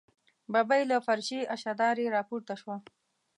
[0.53, 2.75] ببۍ له فرشي اشدارې راپورته شوه.